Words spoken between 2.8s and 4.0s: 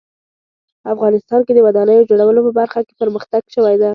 کې پرمختګ شوی ده